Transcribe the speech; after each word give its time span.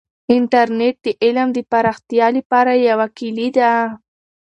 انټرنیټ 0.35 0.95
د 1.05 1.07
علم 1.23 1.47
د 1.53 1.59
پراختیا 1.71 2.27
لپاره 2.37 2.71
یوه 2.89 3.07
کیلي 3.17 3.47
ده. 3.57 3.71